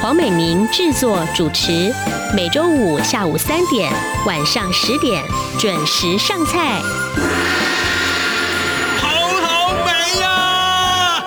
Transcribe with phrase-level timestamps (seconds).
[0.00, 1.92] 黄美明制作主持，
[2.34, 3.92] 每周五下午三点、
[4.26, 5.22] 晚上十点
[5.58, 6.80] 准时上菜。
[8.96, 9.08] 好
[9.42, 11.22] 好美呀！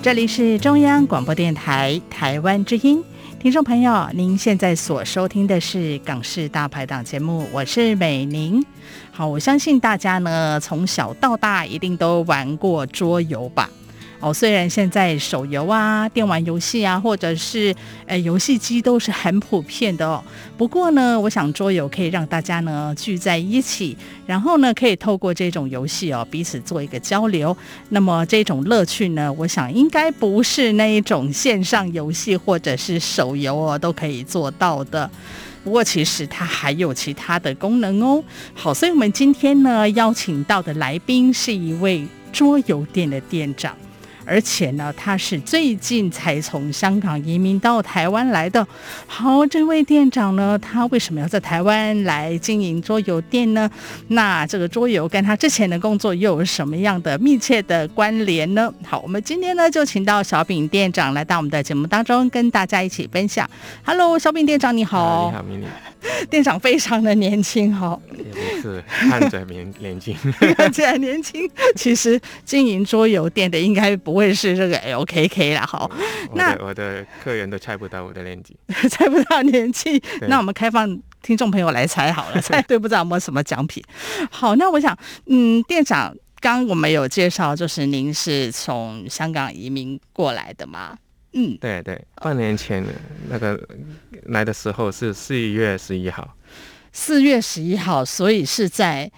[0.02, 3.04] 这里是中央广播电台台湾之音。
[3.38, 8.64] 听众朋友，您现在所收听的是《港式大排档》节目，我是美宁。
[9.12, 13.68] 好，我相信大家呢，从小到大一定都玩过桌游吧。
[14.18, 17.74] 哦，虽然现在手游啊、电玩游戏啊，或者是
[18.06, 20.22] 呃游戏机都是很普遍的哦。
[20.56, 27.54] 不过呢，我想桌游可以让大家呢聚在一起，然后呢可以透过这种游戏哦彼此做一个交流。
[27.90, 35.08] 那么这种乐趣呢，我想应该不是那一种线上游戏或者是手游哦都可以做到的。
[35.62, 38.24] 不过其实它还有其他的功能哦。
[38.54, 43.76] 好，所以我们今天呢邀请到的来宾是一位桌游店的店长。
[44.26, 48.66] 而且呢，他是最近才从香港移民到台湾来的。
[49.06, 53.70] 好，这位店长呢，他为什么要在台湾来经营桌游店呢？
[54.08, 58.72] 那这个桌游跟他之前的工作又有什么样的密切的关联呢？
[58.84, 63.48] 好，我们今天呢就请到小饼店长来到我们的节目当中，跟大家一起分享。
[63.84, 65.30] Hello，小饼店长你好。
[65.30, 65.66] 你好，米妮。
[66.30, 70.16] 店长非常的年轻哈，也不是看着年年轻，
[70.56, 71.48] 看起来年轻。
[71.74, 75.90] 其实经营桌游店的应该不会是这个 LKK 啦哈。
[76.34, 78.56] 那我的客人都猜不到我的年纪，
[78.90, 80.02] 猜不到年纪。
[80.28, 80.86] 那我们开放
[81.22, 83.82] 听众朋友来猜好了，猜对不知道有没有什么奖品。
[84.30, 84.96] 好，那我想，
[85.26, 90.96] 嗯，店长刚刚我们有介绍，就是您是从香港移民过来的吗？
[91.38, 92.82] 嗯，对对，半年前
[93.28, 93.60] 那个
[94.24, 96.34] 来的时候是四月十一号，
[96.92, 99.10] 四月十一号，所以是在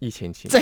[0.00, 0.60] 疫情期，对，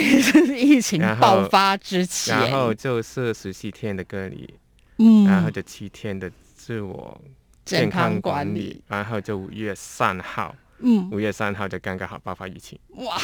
[0.55, 4.55] 疫情爆发之前，然后就是十七天的隔离，
[4.99, 7.19] 嗯，然后就七天的自我
[7.65, 8.83] 健康管理，管理。
[8.89, 13.19] 然后就五月三号，嗯，五月三号就刚刚好爆发疫情，哇，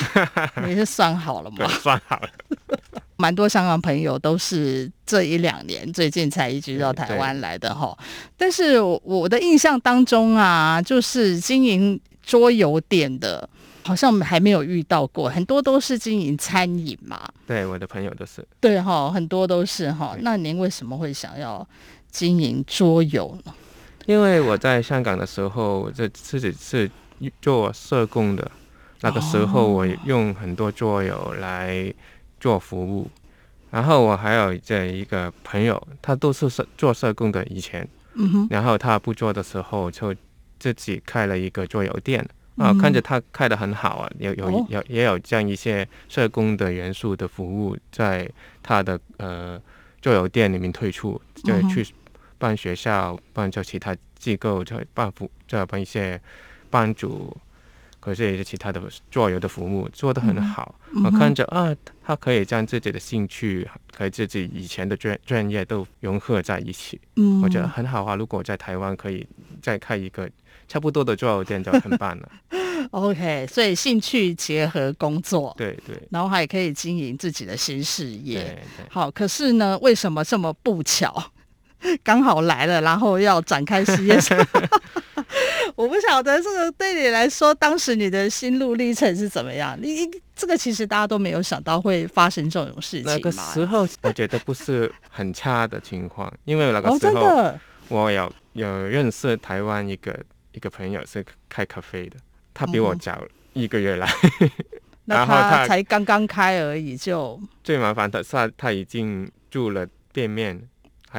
[0.64, 1.56] 你是算好了吗？
[1.68, 2.30] 对，算好了。
[3.16, 7.96] 蛮多香港朋友都是这一两年最近才移居到台湾来的哈，
[8.36, 13.48] 但是我的印象当中啊，就是经营桌游店的，
[13.84, 17.26] 好像还没有遇到过，很多都是经营餐饮嘛。
[17.46, 18.46] 对，我的朋友都是。
[18.60, 20.14] 对哈，很多都是哈。
[20.20, 21.66] 那您为什么会想要
[22.10, 23.54] 经营桌游呢？
[24.04, 26.90] 因为我在香港的时候，我这自己是
[27.40, 28.50] 做社工的，
[29.00, 31.94] 那个时候我用很多桌游来。
[32.46, 33.10] 做服务，
[33.72, 40.14] 然后我还有这一个朋友，他都是社做社工的以前，嗯哼，然后他不做的时候，就
[40.60, 42.24] 自己开了一个桌游店，
[42.56, 48.30] 啊，看着他开得很好啊，有有有也有这样一些社工的元素的服务，在
[48.62, 49.60] 他的呃
[50.00, 51.84] 桌游店里面推出，就去
[52.38, 56.20] 办学校、办就其他机构，就办服，就办一些
[56.70, 57.36] 帮助。
[58.06, 58.80] 可是也是其他的
[59.10, 61.74] 桌游的服务做得很好，嗯、我看着啊，
[62.04, 63.68] 他可以将自己的兴趣
[63.98, 68.14] 和自己以前的专专业都融合在一起，嗯，我觉得很好啊。
[68.14, 69.26] 如果在台湾可以
[69.60, 70.30] 再开一个
[70.68, 72.30] 差不多的桌游店，就很棒了。
[72.92, 78.38] OK，所以兴趣结合工作，对对，然后还可以经营自己的新事业。
[78.38, 78.44] 对
[78.76, 81.32] 对，好，可是呢，为什么这么不巧，
[82.02, 84.18] 刚好来了，然后要展开事业？
[85.74, 89.76] 我不晓得这个对你来说，当时你的心路历程是怎么样？
[89.80, 93.04] 你这个其实大家都没有想到会发生这种事情。
[93.04, 97.52] 那个时候我觉得不是很差的情况，因为那个时候
[97.88, 100.18] 我有有认识台湾一个
[100.52, 102.16] 一个朋友是开咖啡的，
[102.54, 103.22] 他比我早
[103.52, 104.08] 一个月来，
[104.40, 104.50] 嗯、
[105.06, 110.68] 然后他才刚刚开而已就，就最麻烦的是他他已经住了店面。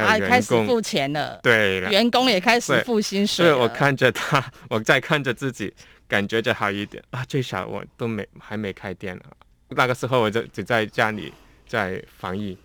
[0.05, 3.51] 还开始付钱了，对，员工也开始付薪水了。
[3.51, 5.73] 所以我看着他，我在看着自己，
[6.07, 7.23] 感觉就好一点啊。
[7.25, 9.23] 最少我都没还没开店呢，
[9.69, 11.33] 那个时候我就只在家里
[11.67, 12.57] 在防疫。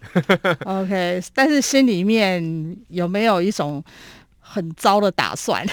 [0.64, 3.82] OK，但是心里面有没有一种
[4.38, 5.66] 很糟的打算？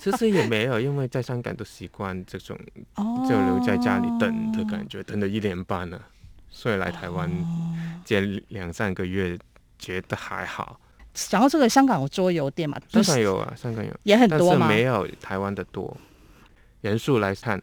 [0.00, 2.58] 其实也没有，因为在香港都习惯这种
[3.28, 6.00] 就留在家里等的感觉，哦、等了一年半了，
[6.50, 7.30] 所以来台湾
[8.04, 9.38] 接两三个月，
[9.82, 10.80] 觉得还好。
[11.30, 12.80] 然后这个，香港有桌游店嘛？
[12.88, 14.58] 香港有啊，香港有，也很多吗？
[14.60, 15.94] 但是没有台湾的多。
[16.80, 17.60] 人数来看，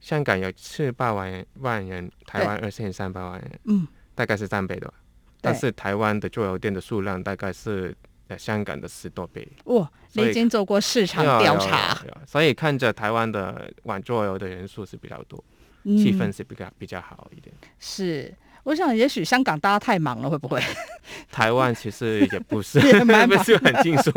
[0.00, 3.86] 香港有四百万万人，台湾二千三百万人，嗯，
[4.16, 4.92] 大概是三倍的。
[5.40, 7.96] 但是台湾的桌游店的数量大概是
[8.36, 9.46] 香港的十多倍。
[9.66, 15.42] 哇，你已经做过市场调查，所以看着台湾的玩桌游的人数是比较多，
[15.84, 17.54] 嗯、气氛是比较比较好一点。
[17.78, 18.34] 是。
[18.68, 20.60] 我想，也许香港大家太忙了，会不会？
[21.32, 24.12] 台湾其实也不是， 也蛮 不是很轻松。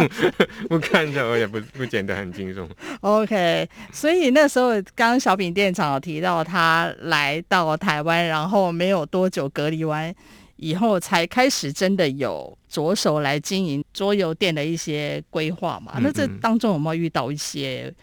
[0.70, 2.68] 我看着我也不不觉得很轻松。
[3.00, 10.14] OK，所以那时候刚刚小品店长有提到，他来到台湾，然后没有多久隔离完
[10.58, 15.94] 以后，才开始真的有着手来经营桌游店的一些规划嘛。
[15.96, 17.94] 嗯嗯，那这当中有没有遇到一些？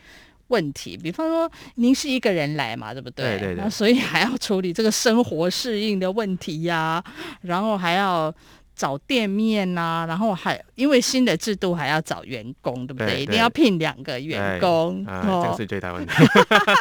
[0.49, 3.39] 问题，比方说您是一个人来嘛，对不对？
[3.39, 3.65] 对对对。
[3.65, 7.05] 那所以还要处理这个生活适应的问题呀、啊，
[7.43, 8.35] 然后还要
[8.75, 13.07] 找店面呐、啊，然后还因为新的制度还要找员工，对不对？
[13.07, 16.13] 对对，一定要聘两个员工，啊，这个是最大问题，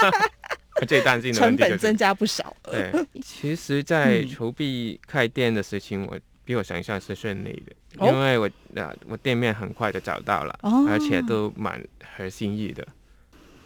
[0.88, 2.56] 最担心的成本增加不少。
[2.64, 2.92] 对，
[3.22, 8.48] 其实，在筹备开店的事情，我比我想象是顺利的，哦、因为我
[8.80, 11.84] 啊，我店面很快就找到了，哦、而且都蛮
[12.16, 12.88] 合心意的。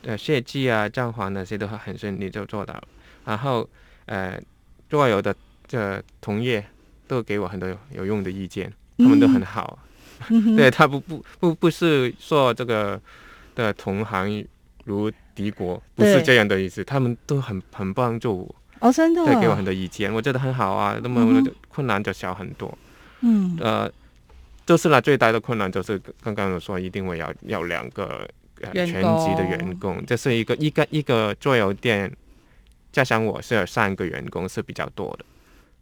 [0.04, 2.84] 呃，设计啊，装潢那些都很顺利就做到了。
[3.26, 3.70] 然后，
[4.08, 4.42] 呃，
[4.90, 5.36] 桌游的
[5.68, 6.66] 这同业
[7.08, 9.78] 都给我很多有，有用的意见，他们都很好。
[10.30, 13.00] 嗯、 对他不不不不是说这个
[13.54, 14.44] 的同行
[14.86, 16.84] 如敌国，不是这样的意思。
[16.84, 18.56] 他们都很很帮助我。
[18.80, 19.24] 哦，真的。
[19.24, 20.98] 对，给我很多意见，我觉得很好啊。
[21.04, 22.76] 那么困难就小很多。
[23.20, 23.56] 嗯。
[23.62, 23.92] 呃，
[24.66, 28.28] 就是呢，最大的困难就是刚刚我说，一定会要要两个。
[28.74, 32.12] 全职的员工，这是一个一个一个桌游店，
[32.92, 35.26] 加上我是有三个员工是比较多的。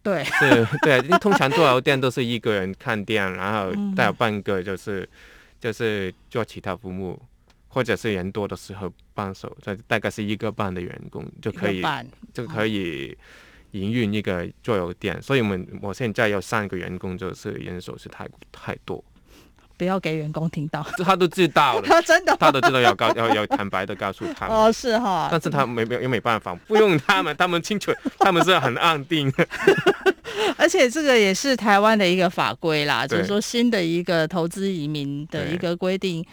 [0.02, 5.08] 对， 是，对，通常桌游店都是一个人看店，然后带有半个就是
[5.60, 7.22] 就是做其他服务，
[7.68, 11.84] 或者是人多的时候帮手，这大概是一个半的员工就可以
[12.34, 13.16] 就可以
[13.72, 15.22] 营运一个桌游店。
[15.22, 19.04] 所以我们我现在有三个员工，就是人手是太太多。
[19.80, 24.56] 不要给员工听到， 他都知道了， 他真的，他都知道要告要要坦白的告诉他们。
[24.56, 29.34] 哦，是哈，但是他没没又没办法，不用他们，他们清楚， 他们是很安定。
[30.58, 36.24] 而且这个也是台湾的一个法规啦，就是说新的一个投资移民的一个规定，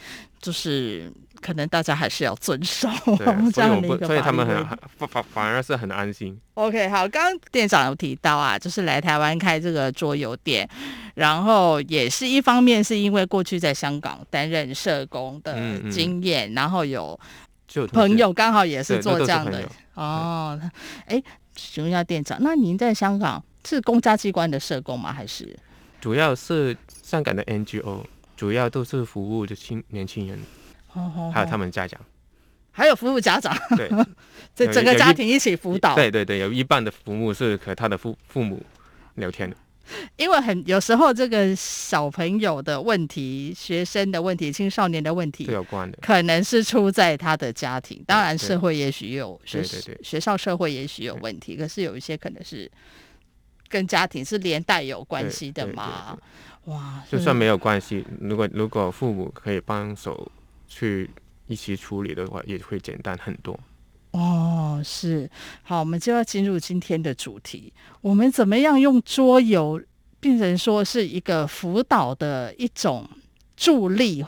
[0.42, 1.12] 就是。
[1.40, 2.88] 可能大家还是要遵守
[3.52, 6.38] 这样 的一个所以他们很反反而是很安心。
[6.54, 10.68] OK，好，刚刚店长有提到啊，就是来台湾开这个桌游店，
[11.14, 15.54] 然后也是一方面是因为过去在香港担任社工的
[15.90, 17.18] 经验，嗯嗯、然后有
[17.92, 19.62] 朋友刚好也是做这样的
[19.94, 20.58] 哦。
[21.06, 21.22] 哎，
[21.54, 25.12] 请问一下店长，那您在香港是公家机关的社工吗？
[25.12, 25.56] 还是
[26.00, 28.04] 主要是香港的 NGO，
[28.36, 30.38] 主要都是服务的青年轻人。
[31.32, 32.00] 还有他们家长，
[32.70, 33.90] 还有服务家长，对，
[34.54, 35.94] 这整个家庭一起辅导。
[35.94, 38.62] 对对对，有一半的服务是和他的父父母
[39.14, 39.56] 聊天的。
[40.16, 48.02] 因为很有时候这个小朋友的问题、学生的问题、青少年的问题，有关的，可能是出在他的家庭。
[48.04, 49.62] 当然，社会也许有学
[50.02, 52.68] 学校社会也许有问题，可是有一些可能是
[53.68, 56.18] 跟家庭是连带有关系的嘛。
[56.64, 60.32] 哇，就算没有关系，如果如果父母可以帮手。
[60.66, 61.10] 去
[61.46, 63.58] 一起处理的话，也会简单很多。
[64.12, 65.28] 哦，是。
[65.62, 67.72] 好，我们就要进入今天的主题。
[68.00, 69.80] 我们怎么样用桌游
[70.18, 73.08] 变成说是一个辅导的一种
[73.56, 74.24] 助力？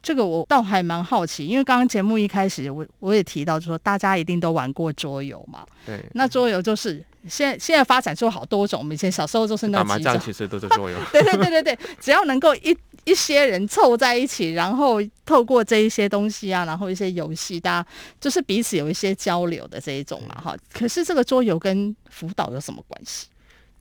[0.00, 5.66] 这个我倒还蛮好奇，因为刚刚节目一开始我我也提到，就说大家一定都玩过桌游嘛。
[5.84, 6.04] 对。
[6.14, 9.88] 那桌游就是现在现在发展出好多种，我们以前小时候就是那几种。
[9.88, 10.96] 打麻将其实都是桌游。
[11.10, 12.76] 对对对对对，只要能够一。
[13.04, 17.88] 一些人凑在一起，然后透过这一些东西啊，然后一些游戏，大家
[18.20, 20.54] 就是彼此有一些交流的这一种嘛，哈。
[20.74, 23.28] 可是这个桌游跟辅导有什么关系？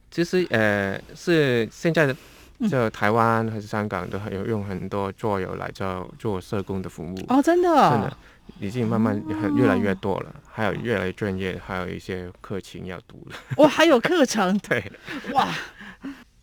[0.09, 2.15] 其实呃，是现在的
[2.69, 8.17] 就台湾还是香港都有用很多桌游来做做社工的服务哦，真的，真的
[8.59, 13.35] 已经慢慢很越来越多了，哦、还有越来越专业，还有一些课程要读了。
[13.57, 14.57] 哇，还有课程？
[14.67, 14.83] 对，
[15.33, 15.47] 哇。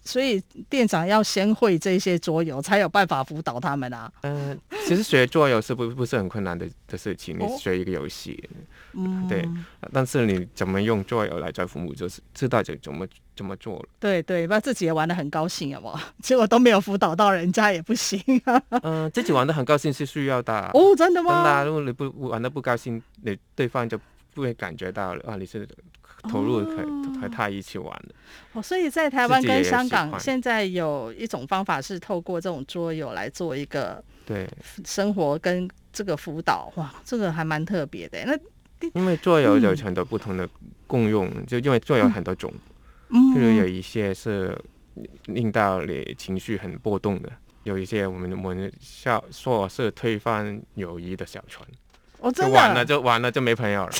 [0.05, 4.13] 所以店长要先会这些桌游，才有办法辅导他们啊。
[4.23, 8.49] 嗯、呃，其实学桌游是不不是很困难的的事情，你学一个游戏，
[8.93, 9.49] 嗯，对。
[9.93, 13.89] 但是你怎么用桌游来教父母，就是知道就怎么怎么做了。
[13.99, 15.99] 对对，把自己也玩的很高兴，好不好？
[16.23, 18.63] 结果都没有辅导到人家也不行啊。
[18.71, 20.71] 嗯、呃，自己玩的很高兴是需要的。
[20.75, 21.43] 哦，真的吗？
[21.43, 23.99] 真的，如果你不玩的不高兴，你对方就
[24.35, 25.67] 不会感觉到啊，你是
[26.29, 28.15] 投入和、哦、和他一起玩的。
[28.53, 34.49] 哦，所以在台湾跟香港现在有一种方法是透过这种桌游来做一个对。
[34.85, 38.25] 生活跟这个辅导，哇，这个还蛮特别的。
[38.25, 38.37] 那
[38.95, 40.49] 因为桌游有很多不同的
[40.87, 42.53] 共用，嗯、就因为桌游很多种，
[43.09, 44.57] 嗯，譬如有一些是
[45.27, 47.31] 令到你情绪很波动的，
[47.63, 51.67] 有一些我们我们笑说是推翻友谊的小船，
[52.25, 53.93] 哦，真的，就完了就完了就没朋友了，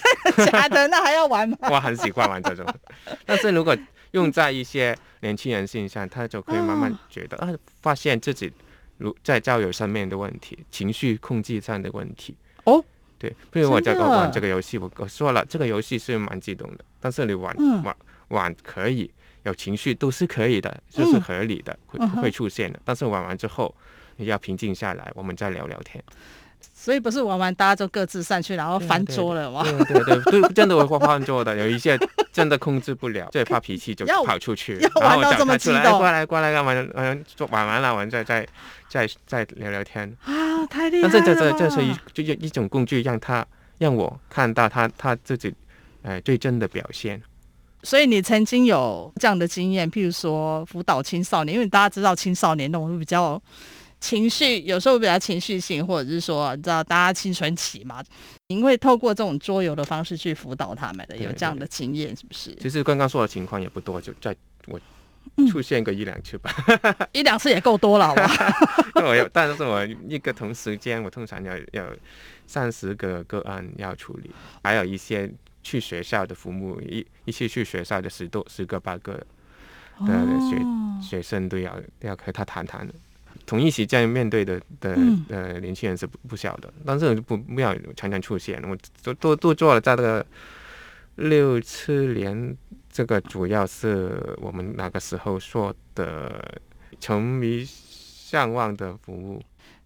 [0.51, 0.89] 假的？
[0.89, 1.59] 那还要玩吗？
[1.71, 2.65] 我很喜欢玩这种，
[3.27, 3.77] 但是如果
[4.13, 8.51] 用在一些年轻人身上，他就可以慢慢觉得、 哦、啊，发现自己
[8.97, 12.83] 如在交友上面的问题，情绪控制上的问题，哦。
[13.19, 17.97] 对，比如我这个玩这个游戏，我我说了，这个游戏是蛮激动的，但是你玩、嗯、玩
[18.29, 19.11] 玩可以
[19.45, 22.81] 有情绪都是可以的，就是合理的，嗯、会会出现的。
[22.85, 23.75] 但是玩完之后，
[24.17, 26.03] 你要平静下来，我们再聊聊天。
[26.73, 29.63] 所以不是玩完大家就各自散去，然后翻桌了吗？
[29.63, 31.57] 对对对，真的会翻桌的。
[31.57, 31.99] 有一些
[32.33, 38.47] 真的控制不了，最发脾气就 跑出去，然后找他出来，过来过来，玩玩玩玩完了，玩再再
[38.89, 41.11] 再再聊聊天啊，太厉害了！
[41.13, 43.47] 但是这这这是一就一种工具，让他
[43.79, 45.55] 让我看到他他自己
[46.03, 47.21] 呃最真的表现。
[47.83, 53.41] 所以你曾经有这样的经验，譬如说辅导青少年，因为大家知道青少年那种比较。
[54.05, 58.05] 情绪有时候比较情绪性，或者是说，你知道大家青春期嘛，
[58.49, 62.55] 您会透过这种桌游的方式去辅导他们的，有这样的经验是不是？
[62.57, 64.79] 其实刚刚说的情况也不多，就在我
[65.51, 68.29] 出现个一两次吧，嗯、一两次也够多了，好吧？
[69.03, 71.87] 我有，但是我一个同时间，我通常要要
[72.47, 74.31] 三十个个案要处理，
[74.63, 75.33] 还有一些
[75.63, 79.27] 去学校的父母一一起去学校的十多十个八个的
[80.51, 82.93] 学、哦、学生都要要和他谈谈的。
[83.47, 84.97] 同一时间面对的的
[85.29, 88.63] 呃年轻人是不不小的，但是不不要常常出现。
[88.69, 90.25] 我都都都做了在这个
[91.17, 92.57] 六七年，
[92.91, 96.61] 这个主要是我们那个时候说的
[96.99, 99.41] 沉迷上网的服务，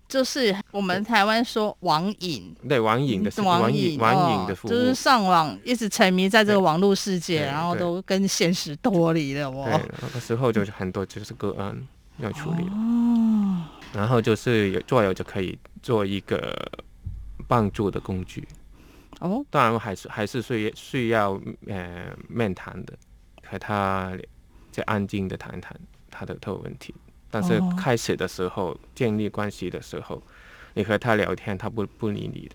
[0.08, 9.50] 就是我们台湾说网瘾，对网瘾的网瘾网瘾的服务，就是上网一直沉迷在这个网络世界，然后都跟现实脱离了。
[9.50, 11.76] 哦，对，那个时候就是很多就是个案
[12.18, 12.62] 要处理。
[12.68, 13.07] 哦。
[13.98, 16.56] 然后就是有桌游就可以做一个
[17.48, 18.46] 帮助的工具。
[19.18, 22.92] 哦，当然还是还是需要需要呃面谈的，
[23.42, 24.16] 和他
[24.70, 25.76] 再安静的谈谈
[26.08, 26.94] 他的他的问题。
[27.28, 30.22] 但是开始的时候、哦、建立关系的时候，
[30.74, 32.54] 你和他聊天，他不不理你的，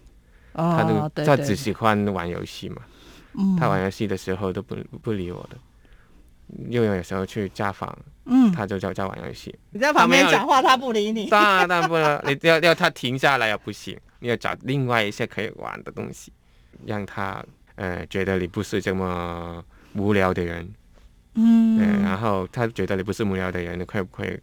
[0.54, 2.82] 哦、他都他只喜欢玩游戏嘛，
[3.34, 5.58] 嗯、他玩游戏的时候都不不理我的。
[6.70, 9.54] 又有时候去家访，嗯，他就叫在玩游戏。
[9.72, 11.30] 你在旁边讲话，他不理你。
[11.30, 16.32] 当然当然不能，你要要他停下来也不行，你要找另外一些可以玩的东西，
[16.86, 17.44] 让他
[17.76, 19.64] 呃觉得你不是这么
[19.96, 20.74] 无聊的人，
[21.36, 24.40] 嗯、呃，然后他觉得你不是无聊的人，你可不可以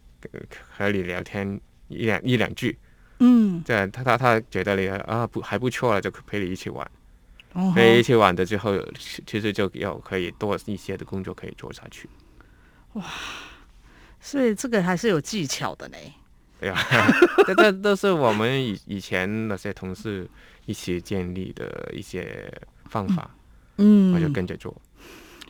[0.77, 2.77] 和你聊天一两一两句？
[3.19, 6.89] 嗯，这样他他他觉得你啊不还不错了，就陪你一起玩。
[7.75, 8.73] 陪你一起玩的之后，
[9.25, 12.09] 其实就有可以多一些的工作可以做下去。
[12.93, 13.03] 哇，
[14.21, 15.97] 所以这个还是有技巧的呢。
[16.59, 16.79] 对啊，
[17.47, 20.29] 这这都是我们以以前那些同事
[20.67, 22.53] 一起建立的一些
[22.87, 23.31] 方法。
[23.77, 24.79] 嗯，我就跟着做。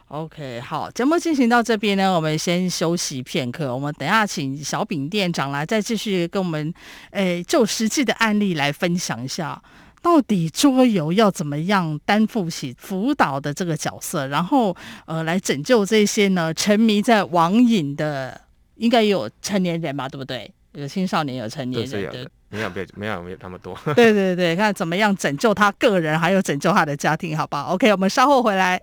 [0.08, 3.74] OK，好，节目进行到这边呢，我们先休息片刻。
[3.74, 6.74] 我们等下请小饼店长来再继续跟我们，
[7.12, 9.62] 诶，就实际的案例来分享一下。
[10.02, 14.76] 到底桌游要怎么样担负起辅导的这个角色，然后
[15.06, 18.42] 呃来拯救这些呢沉迷在网瘾的，
[18.82, 20.52] 应该也有成年人吧，对不对？
[20.74, 23.78] 有青少年，有成年人，的没有没有没有没有那么多。
[23.94, 28.82] 对对对，看怎么样拯救他个人，还有拯救他的家庭，好不好？OK，我们稍后回来。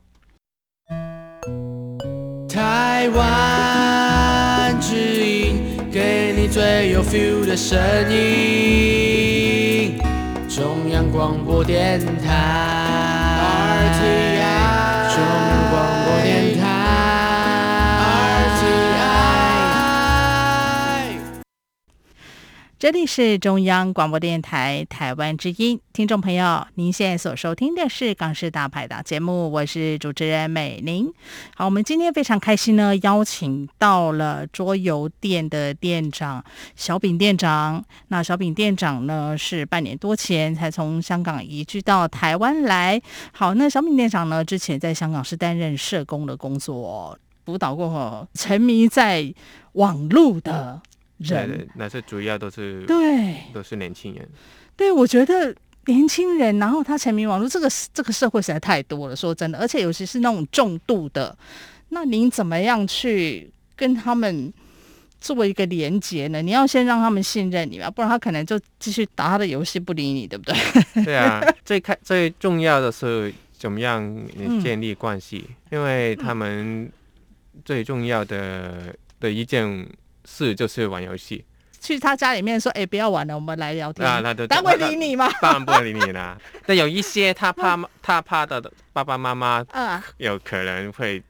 [2.49, 5.57] 台湾之音，
[5.91, 7.77] 给你最有 feel 的声
[8.13, 9.99] 音。
[10.49, 12.29] 中央广播电台
[22.79, 31.13] 这里是中央广播电台台湾之音，听众朋友，您现在所收听的是《港式大排档》节目，我是主持人美玲。
[31.57, 36.45] 好，我们今天非常开心呢，邀请到了桌游店的店长
[36.77, 37.85] 小炳店长。
[38.07, 43.03] 那小炳店长呢，是半年多前才从香港移居到台湾来。
[43.33, 49.35] 好，那小炳店长呢，之前在香港是担任社工的工作，辅导过沉迷在
[49.73, 50.81] 网络的。
[51.19, 54.29] 人，对，那是主要都是对，都是年轻人。
[54.77, 55.55] 对，我觉得
[55.87, 59.17] 年轻人，然后他沉迷网络，这个这个社会实在太多了。
[59.17, 61.37] 说真的，而且尤其是那种重度的，
[61.89, 64.53] 那您怎么样去跟他们
[65.21, 66.41] 做一个连接呢？
[66.41, 71.05] 你要先让他们信任你吧，不然他可能就继续打他的游戏，不理你，对不对？
[71.05, 74.01] 对啊， 最开最重要的是怎么样
[74.63, 76.89] 建立关系，嗯、因为他们
[77.65, 79.89] 最重要的的一件。
[80.29, 81.45] 是，就是玩游戏。
[81.81, 85.31] 去他家里面说：“哎、欸，不要玩了，我们来聊天。”啊，他就他会理你吗？
[85.41, 86.37] 当然不会理你啦。
[86.67, 88.61] 但有一些他怕他怕的
[88.93, 91.23] 爸爸妈妈，啊，有可能会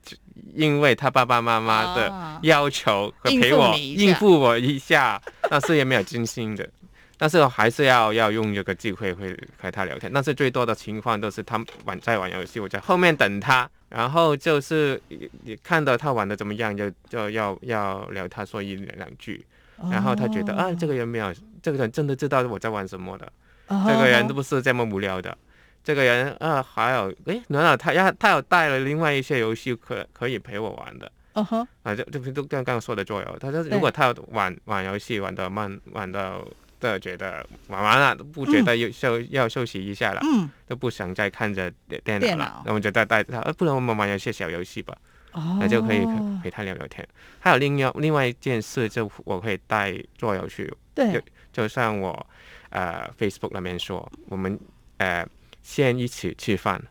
[0.55, 6.69] 因为他爸爸妈妈的要求和陪我应付我一下，但是也没有真心的。
[7.19, 10.11] 但是还是要要用这个机会会和他聊天。
[10.15, 13.69] 但是最多的情况都是他玩在玩游戏，我在后面等他。
[13.91, 19.43] 然后就是你看到他玩的怎么样，就就要要聊他说一两句，
[19.91, 21.33] 然后他觉得、哦、啊，这个人没有，
[21.63, 23.33] 这个人真的知道我在玩什么的，
[23.69, 25.35] 哦、这个人都不是这么无聊的，
[25.83, 31.11] 这个人啊，还有诶，难道他要他有带了另外一些游戏可可以陪我玩的？
[31.33, 36.47] 哦啊，就就都刚刚说的桌游，他说如果他要玩玩游戏玩的慢，玩到。
[36.81, 41.71] 的觉得玩完了都不觉得又休、嗯、要休息一下了，嗯、都不想再看着
[42.05, 42.63] 电脑了。
[42.67, 44.97] 那我就带带他，不然我们玩一些小游戏吧，
[45.33, 46.07] 哦、那就可以
[46.43, 47.07] 陪他聊聊天。
[47.41, 50.73] 还有另外另外一件事，就我可以带桌游去。
[50.95, 51.21] 对，就
[51.53, 52.27] 就像我
[52.71, 54.59] 呃 Facebook 那边说，我们
[54.99, 55.27] 呃
[55.63, 56.83] 先一起吃饭，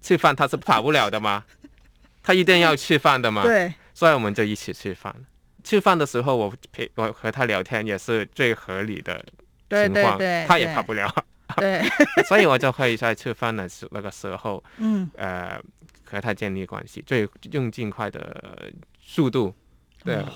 [0.00, 1.44] 吃饭他是跑不了的吗？
[2.22, 3.42] 他一定要吃饭的吗？
[3.46, 5.14] 对，所以我们就一起吃饭。
[5.64, 9.14] 吃饭的时候，我陪我和他聊天也是最合理的
[9.70, 11.12] 情况，对对对，他也跑不了。
[11.56, 11.82] 对，
[12.28, 15.60] 所以我就可以在吃饭的时那个时候，嗯，呃，
[16.04, 19.54] 和他建立关系，最用尽快的速度，
[20.04, 20.26] 对，哦、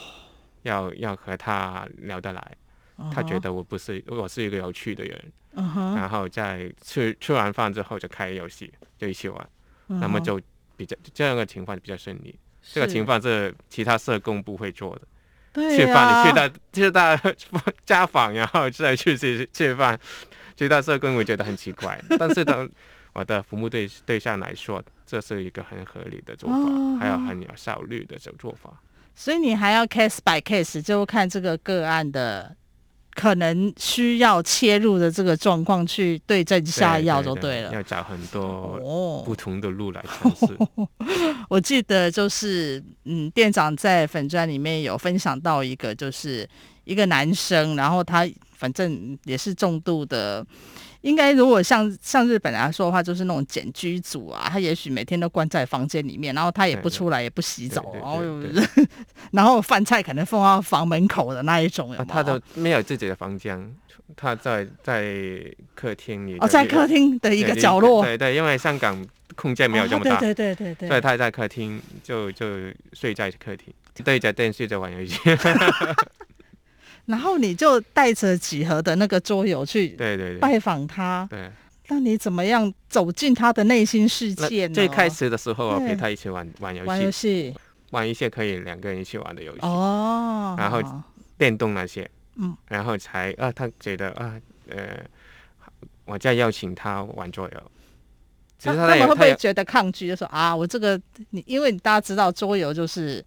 [0.62, 2.56] 要要和他聊得来，
[3.12, 9.48] 他觉得我不是我是一个有趣的人，然后在吃吃完饭之后就开游戏，就一起玩，
[9.86, 10.40] 那么就
[10.76, 12.38] 比较这样的情况比较顺利。
[12.62, 15.02] 这个情况是其他社工不会做的。
[15.76, 17.16] 吃饭，啊、你去到去到
[17.84, 19.98] 家访，然后再去吃吃饭，
[20.56, 22.00] 去到社工我觉得很奇怪。
[22.18, 22.68] 但是当
[23.12, 28.70] 我的服务对对象来说，这是一个很合理的做法，哦、还有很有效率的这种做法。
[29.14, 32.54] 所以你还要 case by case，就看这个个案的。
[33.18, 40.46] 可能需要切入的这个状况去对症下药就对了，对对对，要找很多不同的路来尝试。
[40.58, 40.88] 哦、
[41.50, 46.48] 我记得就是，嗯，店长在粉砖里面有分享到一个，就是
[46.84, 50.46] 一个男生，然后他反正也是重度的。
[51.02, 58.20] 应该如果像像日本来说的话，就是那种茧居族啊，他也许每天都关在房间里面，然后他也不出来，也不洗澡，然后
[59.32, 61.94] 然后饭菜可能放到房门口的那一种？
[62.08, 63.74] 他都没有自己的房间，
[64.16, 68.04] 他在在客厅里哦，在客厅的一个角落。
[68.04, 72.46] 对对，因为香港空间没有这么大，对对对对，所以他在客厅就就
[72.92, 73.72] 睡在客厅，
[74.04, 75.18] 对着电视在玩游戏。
[77.06, 81.52] 然后你就带着几盒的那个桌游去 对对拜访他，对，对，对，
[81.88, 84.74] 那你怎么样走进他的内心世界呢？
[84.74, 87.54] 最开始的时候，我陪他一起玩玩游戏，玩游戏，
[87.90, 90.54] 玩一些可以两个人一起玩的游戏哦。
[90.58, 90.80] 然后
[91.36, 95.04] 电动那些，嗯，然后才啊，他觉得啊，呃，
[96.04, 97.62] 我再邀请他玩桌游。
[98.58, 100.08] 其实他，他们会不会觉得抗拒？
[100.08, 103.24] 就说啊，我这个你，因为大家知道桌游就是。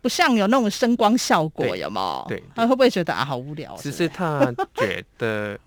[0.00, 2.24] 不像有那种声光效果，有吗？
[2.28, 3.76] 对，他会不会觉得啊，好无聊？
[3.76, 5.58] 其实他觉得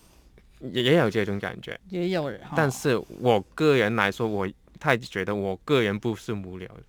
[0.58, 2.40] 也也有这种感觉，也有人。
[2.56, 4.48] 但是我个人来说，我
[4.80, 6.82] 他觉得我个人不是无聊的，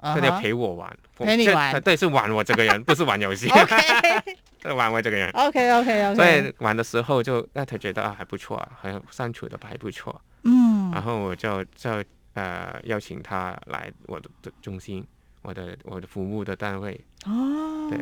[0.00, 1.80] 他要陪我玩，陪你玩。
[1.82, 3.48] 对，是玩我这个人， 不是玩游戏。
[4.76, 5.30] 玩我这个人。
[5.30, 6.14] OK OK OK。
[6.14, 10.20] 所以玩的时候就让他觉得啊还不错，还相处的还不错。
[10.44, 10.90] 嗯。
[10.90, 12.02] 然后我就就
[12.34, 14.28] 呃邀请他来我的
[14.62, 15.06] 中心。
[15.42, 17.98] 我的我的服务的单位哦，对，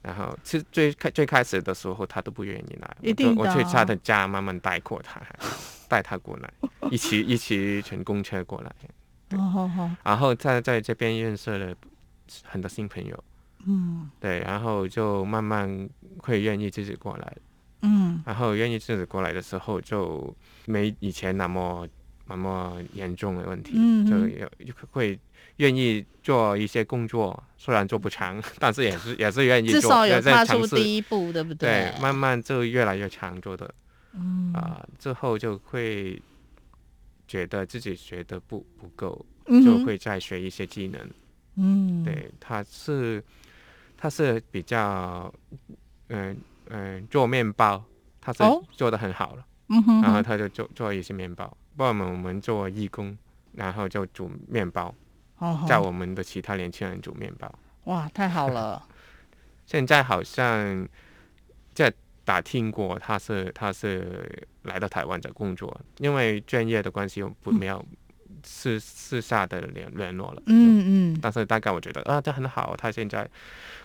[0.00, 5.20] 然后其实最开最开始的时候，他都不愿意来，一定我去他的家慢慢带过他，
[5.88, 6.50] 带他过来，
[6.90, 8.72] 一起一起乘公车过来，
[9.36, 11.74] 哦，然后在在这边认识了
[12.44, 13.24] 很多新朋友，
[13.66, 15.88] 嗯，对，然后就慢慢
[16.18, 17.36] 会愿意自己过来，
[17.82, 20.34] 嗯，然后愿意自己过来的时候，就
[20.66, 21.86] 没以前那么
[22.26, 24.48] 那么严重的问题，嗯，就有
[24.92, 25.18] 会
[25.56, 31.92] 愿意做一些工作，虽然做不长， 但是也是也是愿意做，至少有踏出第一步，对不对？
[31.92, 33.72] 对，慢慢就越来越长做的，
[34.14, 34.52] 嗯。
[34.54, 36.20] 啊，之后就会
[37.30, 39.24] 觉得自己学的不不够，
[39.64, 41.00] 就会再学一些技能，
[41.54, 43.22] 嗯，对，他是
[43.96, 45.32] 他是比较，
[46.08, 46.36] 嗯。
[46.72, 47.82] 嗯，做面包，
[48.20, 53.18] 他是做的很好了，哦、然后他就做做一些面包，帮我们我们做义工，
[53.54, 54.94] 然后就煮面包，
[55.38, 57.52] 哦、叫我们的其他年轻人煮面包。
[57.86, 58.86] 哇，太好了！
[59.66, 60.88] 现在好像在
[62.24, 67.84] 打听过，他是他是来到台湾的工作，因为专业的关系，我不没有
[68.44, 70.42] 私私下的联联络了。
[70.46, 71.18] 嗯嗯。
[71.20, 73.28] 但是大概我觉得啊，这很好，他现在。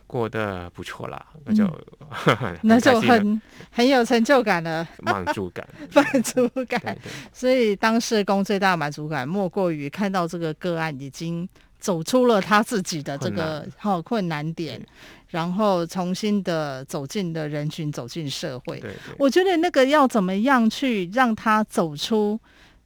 [0.08, 1.66] 过得不错啦，那就、
[2.40, 6.96] 嗯、 那就很很有成就感了， 满足感，满足感。
[7.34, 14.80] 所以当社工最大的满足感，莫过于看到这个个案已经走出了他自己的这个好困难点，
[15.36, 18.80] 然后重新的走进的人群，走进社会。
[18.80, 22.40] 对对，我觉得那个要怎么样去让他走出。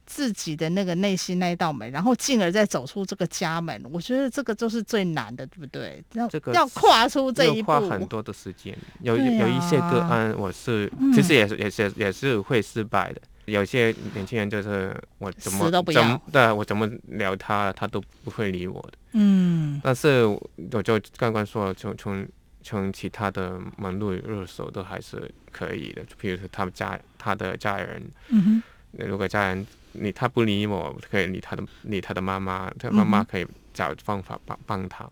[0.06, 6.02] 自己的那个内心那一道门，然后进而再走出这个家门，我觉得这个就是最难的，对不对？
[6.14, 8.76] 要这个要跨出这一步，花很多的时间。
[9.02, 13.20] 有、啊、有一些个案，我是其实也是、嗯、也是也是会失败的。
[13.44, 18.98] 有些年轻人就是我怎么怎么对我怎么聊他，他都不会理我的。
[19.12, 22.26] 嗯，但是我就刚刚说，从从
[22.62, 28.62] 从其他的门路入手都还是可以的，就比如说他们家他的家人，嗯哼，
[29.08, 29.66] 如果家人。
[29.92, 33.44] 你他不理我，可以理他的理他的妈妈，他妈妈可以
[33.74, 35.04] 找方法帮帮他。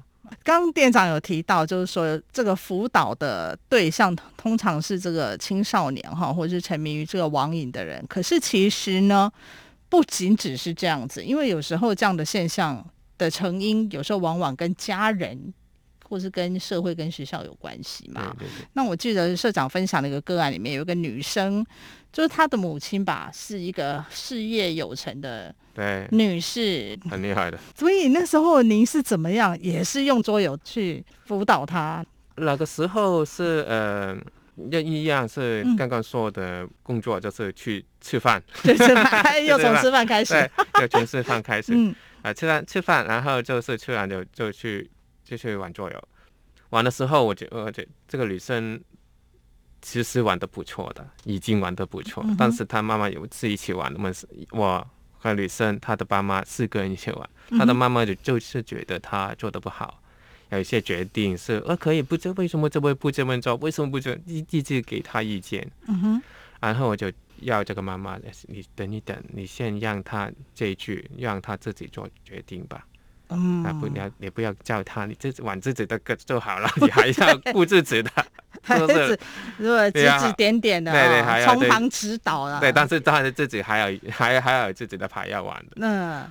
[0.45, 8.07] 刚、嗯、店长有提到，就是说这个辅导的对象通常是这个青少年哈，或者是沉迷于这个网瘾的人。
[8.09, 9.29] 可是其实呢，
[9.89, 12.87] 不仅只是这样子，因为有时候这样的现象
[13.19, 15.53] 的成因，有时候往往跟家人
[16.09, 18.35] 或是跟社会、跟学校有关系嘛。
[18.39, 18.67] 对对对。
[18.73, 21.65] 那我记得社长分享的一个个案里面，有一个女生。
[22.11, 25.55] 就是她的母亲吧，是一个事业有成的
[26.11, 27.59] 女士，很厉害的。
[27.77, 29.57] 所以那时候您是怎么样？
[29.61, 32.03] 也是用桌游去辅导她？
[32.37, 34.17] 那个时候是呃，
[34.71, 44.91] 也一样是刚刚说的工作，就是去吃饭，对，吃饭， 又从吃饭开始，又从吃饭开始，嗯，啊，吃饭吃饭，然后就是吃完就就去
[45.29, 46.09] 就去玩桌游。
[46.71, 48.81] 玩的时候，我觉我觉这个女生。
[49.81, 52.21] 其实玩的不错的，已经玩的不错。
[52.27, 54.85] 嗯、但是她妈妈有一次一起玩，我们是我
[55.19, 60.03] 和女生，她的爸妈四个人一起玩，她的妈妈就就是觉得她做的不好，
[60.51, 65.71] 有一些决定是呃可以不这为什么这么不这么做，为什么不就一一直给他意见。
[65.87, 66.23] 嗯哼，
[66.59, 67.11] 然后我就
[67.43, 72.85] 要这个妈妈，你等一等，你先让他这一句，让他自己做决定吧。
[73.29, 78.11] 嗯，啊不你要你不要叫他，你自己玩自己的歌就好了， 你还要顾自己的。
[78.65, 79.19] 是不是？
[79.57, 82.61] 如果指指点点的，对对，还要从旁指导了。
[82.61, 85.77] 对，但是他是自己还有还还有自己的牌要玩的。
[85.81, 86.27] 嗯，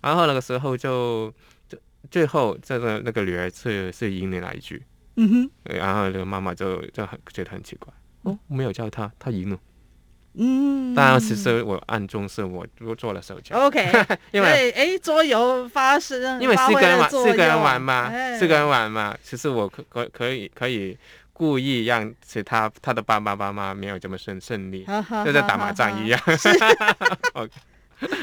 [0.00, 1.32] 然后那个时候就
[1.68, 1.76] 就
[2.10, 4.80] 最后这个那个女儿是是赢了那一局。
[5.16, 5.50] 嗯哼。
[5.64, 9.58] 然后这个妈妈就就很觉得很奇怪，哦，没有叫他，他赢了。
[10.38, 10.94] 嗯。
[10.94, 13.56] 当然，其实我暗中是我我做了手脚。
[13.58, 13.90] OK。
[14.32, 20.96] 因为哎，桌游发生，因为四个人玩，四个人玩嘛，四个人玩嘛，其实我可可可以可以。
[21.30, 24.84] 故意让其他他的爸爸妈妈没有这么顺顺利，
[25.24, 26.20] 就在打麻将一样。
[27.32, 27.48] 我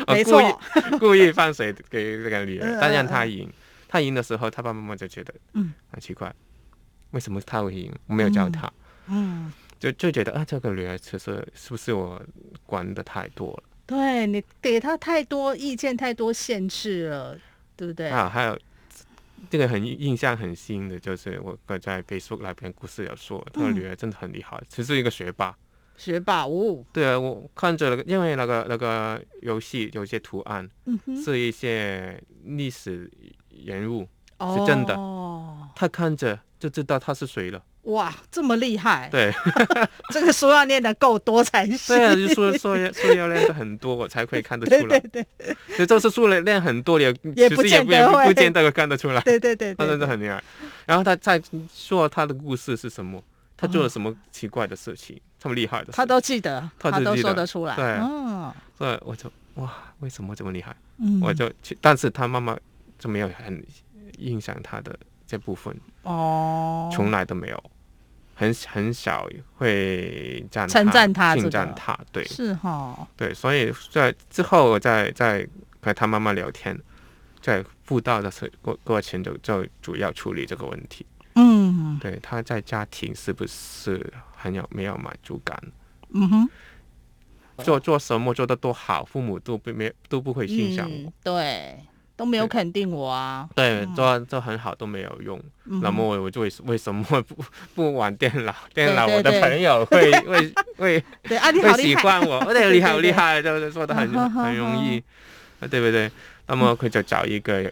[0.06, 0.54] 我故意
[1.00, 3.50] 故意放水给这个女儿，但让他赢。
[3.88, 6.30] 他赢的时候，他爸爸妈妈就觉得嗯很奇怪，
[7.12, 7.90] 为什么他会赢？
[8.08, 8.70] 我没有教他。
[9.08, 9.50] 嗯，
[9.80, 12.22] 就就觉得啊，这个女儿其实是不是我
[12.66, 13.64] 管的太多了？
[13.86, 17.38] 对，你给她太多意见，太多限制了，
[17.76, 18.10] 对不对？
[18.10, 18.58] 啊，还有。
[19.48, 25.56] 这个很印象很新的，就是我在 Facebook 那边故事有说，他的女儿真的很厉害，其实是一个学霸。
[25.98, 26.84] 学霸哦。
[26.92, 33.10] 对啊，我看着那个，因为那个那个游戏有些图案，嗯、是一些历史
[33.64, 34.08] 人物，
[34.40, 34.96] 哦、是真的。
[35.76, 37.62] 他看着就知道他是谁了。
[37.84, 39.08] 哇，这么厉害！
[39.12, 39.32] 对，
[40.12, 41.96] 这个书要念的够多才行。
[41.96, 45.00] 对啊，就说说书要念得很多，我才可以看得出来。
[45.00, 49.22] 对 对对，就这是书了，念很多也也不见得会，不见得看得出来。
[49.22, 50.44] 对对对，他真的很厉害。
[50.88, 51.40] 然后他在
[51.72, 53.24] 说他的故事是什么，
[53.56, 57.76] 他做了什么奇怪的事情，这么厉害的，他都记得，他都说得出来。
[57.76, 60.76] 对，嗯，所以我就哇，为什么这么厉害？
[60.98, 62.58] 嗯我就去，但是他妈妈
[62.98, 63.64] 就没有很
[64.18, 65.76] 影响他的这部分。
[66.04, 67.64] 哦，从来都没有。
[68.38, 75.48] 很很少会赞称赞他、称赞他，对，是哈，对，所以在之后我再再
[75.82, 76.78] 和他妈妈聊天，
[77.42, 78.30] 在辅导的
[78.62, 81.06] 过过程就就主要处理这个问题。
[81.36, 85.58] 嗯，对，他在家庭是不是很有没有满足感？
[86.10, 86.50] 嗯哼，
[87.64, 91.80] 做做什么做的多好，父母都不没都不会欣赏我，嗯，对，
[92.16, 93.48] 都没有肯定我啊。
[93.56, 95.40] 对，嗯、做做很好都没有用。
[95.66, 98.56] 嗯、那么我我就为为什么 不不玩电脑？
[98.74, 105.04] 电脑我的朋友会会会 对啊，你好会喜欢我， 对，你好厉害，就是做的很很容易，
[105.70, 106.10] 对不对？
[106.48, 107.72] 那么佢就找一个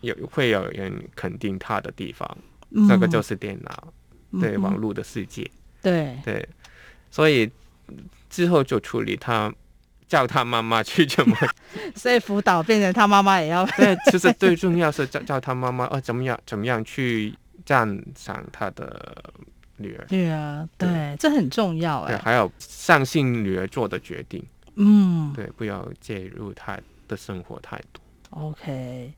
[0.00, 2.28] 有会有人肯定他的地方。
[2.72, 3.92] 嗯、这个就是电脑，
[4.40, 5.50] 对、嗯、网络的世界，
[5.82, 6.16] 对。
[6.24, 6.48] 对，
[7.10, 7.50] 所以
[8.28, 9.52] 之后就处理他，
[10.10, 11.36] 叫他妈妈去怎么，
[11.94, 17.32] 所以辅导变成他妈妈也要， 对，其实最重要是叫叫他妈妈哦，怎么样怎么样去
[17.64, 19.16] 赞赏他的
[19.76, 21.16] 女儿，女儿，对，对。
[21.20, 24.44] 这很重要哎，还有相信女儿做的决定，
[24.74, 28.02] 嗯，对，不要介入她的生活太多
[28.48, 29.12] ，OK。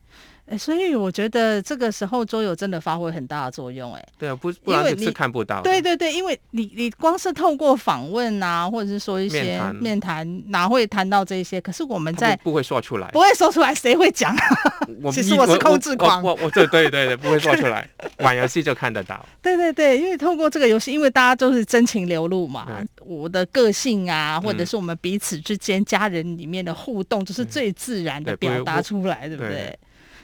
[0.52, 5.62] 哎，所以我觉得这个时候桌游真的发挥很大的作用，哎，对啊，不不然是看不到。
[5.62, 11.58] 对对对，因为你你光是透过访问啊，或者是说一些面谈，哪会谈到这些？
[11.58, 14.44] 可是我们在不，不会说出来，不会说出来，谁会讲啊？
[15.10, 17.88] 其实我是控制狂，我我这对对对，不会说出来，
[18.18, 19.24] 玩游戏就看得到。
[19.40, 22.68] 对对对，因为透过这个游戏，因为大家都是真情流露嘛，
[23.00, 29.78] 我的个性啊，或者是我们彼此之间家人里面的互动，就是最自然的表达出来，对不对？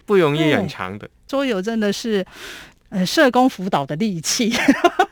[0.09, 2.25] 不容易很长的桌游真的是，
[2.89, 4.51] 呃，社工辅导的利器。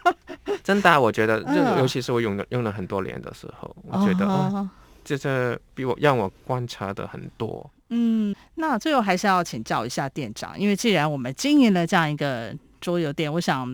[0.64, 1.42] 真的，我觉得，
[1.78, 4.68] 尤其是我用了用了很多年的时候，我觉得，哦，
[5.04, 7.70] 这是比我让我观察的很多。
[7.90, 13.68] 嗯，那最后还是要请教一下店长，因为既然我们经营了这样一个桌游店，我想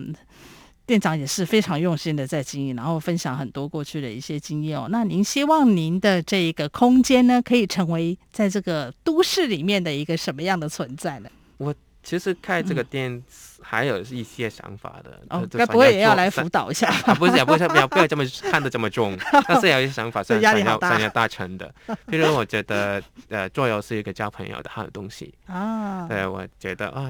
[0.85, 4.87] 店长也是非常用心的在经营，然后分享很多过去的一些经验哦。
[4.89, 11.29] 那您希望您的这一个空间呢，可以成为在这个都市里面的一个什么样的存在呢？
[11.57, 13.23] 我其实开这个店
[13.61, 15.19] 还有一些想法的。
[15.29, 16.87] 嗯、哦，该不会也要来辅导一下？
[17.05, 19.17] 啊、不是，不是，不要不要这么看得这么重。
[19.47, 21.73] 但是有一些想法是想要想要达成的。
[22.07, 26.05] 譬如我觉得，呃，桌游是一个交朋友的好东西 啊。
[26.07, 27.09] 对，我觉得啊，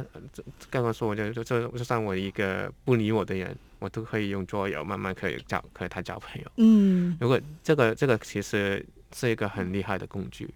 [0.69, 6.51] 刚刚说，我就就就就算我一个不理我的人，我都可以用桌游慢慢可以交和他交朋友。
[6.57, 10.47] 嗯，如果这个这个其实是一个很厉害的工具。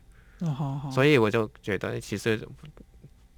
[0.42, 2.40] 哦，所以我就觉得其实。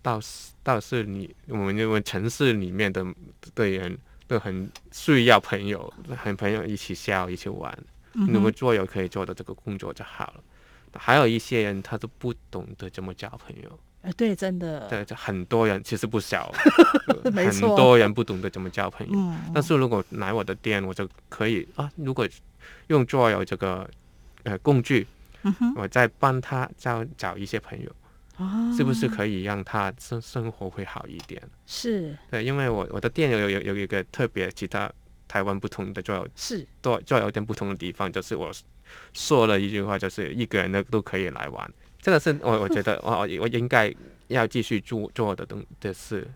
[0.01, 3.05] 倒是倒是你，我们认为城市里面的
[3.53, 7.77] 的人都很需要朋友，很朋友一起笑，一起玩。
[8.27, 10.43] 如果桌游可以做的这个工作就好了。
[10.93, 13.79] 还有一些人他都不懂得怎么交朋友。
[14.01, 14.87] 哎，对，真的。
[14.89, 16.51] 对，就很多人其实不少，
[17.31, 19.33] 没错，很多人不懂得怎么交朋友。
[19.53, 22.27] 但是如果来我的店，我就可以啊，如果
[22.87, 23.87] 用桌游这个
[24.43, 25.05] 呃工具，
[25.75, 27.91] 我再帮他找找一些朋友。
[28.75, 31.41] 是不是可以让他生生活会好一点？
[31.65, 34.91] 是对，因为我我的店有有有一个特别，其他
[35.27, 38.51] 台湾不同的就有是桌桌游店不同的地方，就是我
[39.13, 41.71] 说了一句话，就是一个人的都可以来玩。
[42.01, 43.93] 这个是我我觉得我我应该
[44.29, 46.27] 要继续做做的东的事。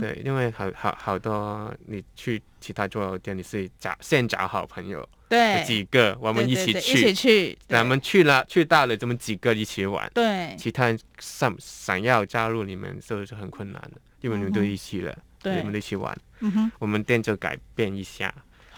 [0.00, 5.08] 对，因为好好好多你去其他桌游店，你是找先找好朋友。
[5.28, 10.08] 对，几个我们一起去，对对对，一起去，咱们去了，去到了这么几个一起玩。
[10.14, 16.16] 对，其他人想想要加入你们，就是很困难的，因为你们都一起了，嗯、你们一起玩。
[16.40, 18.32] 嗯哼，我们店就改变一下，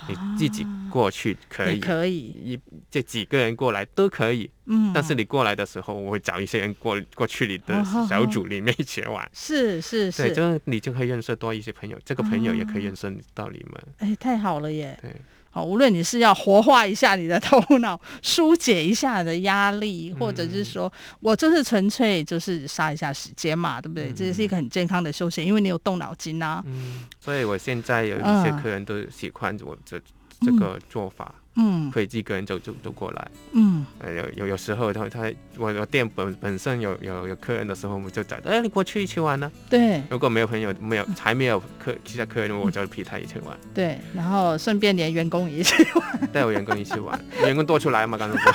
[0.06, 4.50] 你自己过去可以，可以，一这几个人过来都可以。
[4.66, 9.28] 嗯，但是你过来的时候，我会找一些人过过去你的小组里面一起玩。
[9.32, 13.82] 是是是，对，就你就可以认识多一些朋友，这个朋友也可以认识到你们。
[13.98, 14.98] 哎，太好了耶！
[15.02, 15.10] 对。
[15.50, 24.10] 好，无论你是要活化一下你的头脑， 疏解一下你的压力，或者是说我就是纯粹就是杀一下时间嘛，对不对？
[24.10, 26.62] 嗯、这是一个很健康的休闲，因为你有动脑筋啊。
[26.66, 30.02] 嗯，所以我现在有一些客人都喜欢我这、嗯、
[30.42, 31.34] 这个做法。
[31.60, 33.28] 嗯，可以几个人走走走过来。
[33.52, 39.50] 嗯，有有有时候他他我我店本本身有有有客人的时候，我们就找，哎，你过去一起玩呢？
[39.68, 40.00] 对。
[40.08, 43.56] 如果没有朋友，没有还没有客其他客人，我就陪他一起玩。
[43.74, 46.28] 对，然后顺便连员工一起玩。
[46.32, 48.52] 带我员工一起玩， 员工多出来嘛，刚刚说，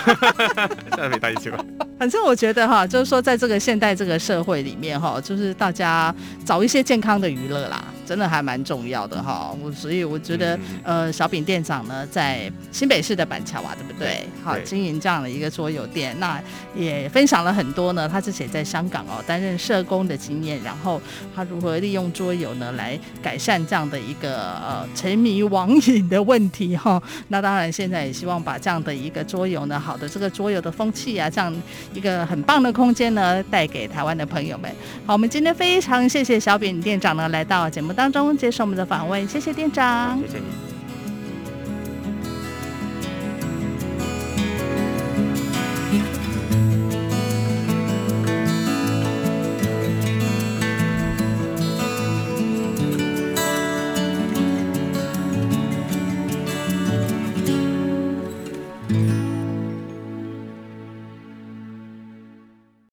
[0.95, 1.65] 再陪他一起玩。
[1.99, 6.13] 反正我觉得哈，就是说在这个现代这个社会里面哈，就是大家
[6.45, 7.83] 找一些健康的娱乐啦。
[8.05, 9.55] 真的还蛮重要的哈。
[9.61, 14.03] 我所以我觉得，嗯、呃，小饼店长呢，在新北市的板桥啊，对不对？
[14.03, 16.41] 对好，经营这样的一个桌游店，那
[16.75, 18.07] 也分享了很多呢。
[18.07, 21.01] 他之前在香港哦担任社工的经验，然后
[21.33, 27.01] 他如何利用桌游呢来改善这样的一个呃沉迷网瘾的问题哈。
[27.29, 31.55] 那当然，现在也希望把这样的一个桌游呢，好的这个桌游的风气啊，这样
[31.93, 34.69] 一个很棒的空间呢，带给台湾的朋友们。
[35.05, 40.72] 好，我们今天非常谢谢小饼店长呢来到节当中接受我们的访问，谢谢店长，谢谢你。